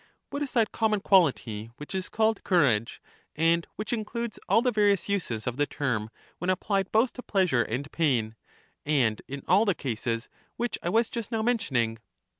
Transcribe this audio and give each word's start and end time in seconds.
What 0.31 0.41
is 0.41 0.53
that 0.53 0.71
common 0.71 0.99
quality 1.01 1.69
which 1.77 1.93
is 1.93 2.09
called 2.09 2.43
courage, 2.43 2.99
and 3.35 3.67
which 3.75 3.93
includes 3.93 4.39
all 4.49 4.63
the 4.63 4.71
various 4.71 5.07
uses 5.07 5.45
of 5.45 5.57
the 5.57 5.67
term 5.67 6.09
when 6.39 6.49
applied 6.49 6.91
both 6.91 7.13
to 7.13 7.21
pleasure 7.21 7.61
and 7.61 7.91
pain, 7.91 8.35
and 8.83 9.21
in 9.27 9.43
all 9.47 9.63
the 9.63 9.75
cases 9.75 10.27
which 10.57 10.79
I 10.81 10.89
was 10.89 11.07
just 11.07 11.31
now 11.31 11.43
mentioning? 11.43 11.99